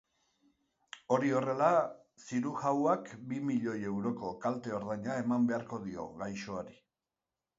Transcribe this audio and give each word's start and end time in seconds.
Hori 1.15 1.27
horrela, 1.39 1.67
zirujauak 2.29 3.11
bi 3.33 3.41
milioi 3.51 3.75
euroko 3.91 4.33
kalte-ordaina 4.47 5.19
eman 5.27 5.45
beharko 5.51 5.79
dio 5.87 6.07
gaixoari. 6.23 6.77